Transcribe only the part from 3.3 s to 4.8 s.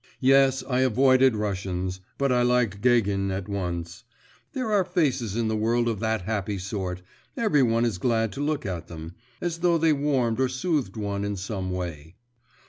once. There